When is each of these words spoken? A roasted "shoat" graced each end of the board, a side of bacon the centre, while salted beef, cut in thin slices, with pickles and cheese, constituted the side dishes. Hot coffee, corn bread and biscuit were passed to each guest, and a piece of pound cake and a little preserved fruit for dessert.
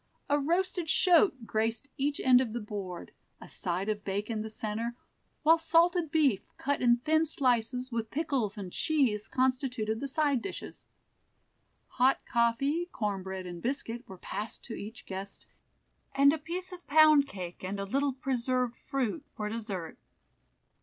A 0.31 0.39
roasted 0.39 0.89
"shoat" 0.89 1.45
graced 1.45 1.87
each 1.95 2.19
end 2.19 2.41
of 2.41 2.53
the 2.53 2.59
board, 2.59 3.11
a 3.39 3.47
side 3.47 3.87
of 3.87 4.03
bacon 4.03 4.41
the 4.41 4.49
centre, 4.49 4.95
while 5.43 5.59
salted 5.59 6.09
beef, 6.09 6.47
cut 6.57 6.81
in 6.81 6.97
thin 6.97 7.23
slices, 7.23 7.91
with 7.91 8.09
pickles 8.09 8.57
and 8.57 8.73
cheese, 8.73 9.27
constituted 9.27 9.99
the 9.99 10.07
side 10.07 10.41
dishes. 10.41 10.87
Hot 11.87 12.19
coffee, 12.25 12.87
corn 12.91 13.21
bread 13.21 13.45
and 13.45 13.61
biscuit 13.61 14.03
were 14.09 14.17
passed 14.17 14.63
to 14.65 14.73
each 14.73 15.05
guest, 15.05 15.45
and 16.15 16.33
a 16.33 16.39
piece 16.39 16.71
of 16.71 16.87
pound 16.87 17.27
cake 17.27 17.63
and 17.63 17.79
a 17.79 17.85
little 17.85 18.13
preserved 18.13 18.75
fruit 18.75 19.23
for 19.35 19.49
dessert. 19.49 19.99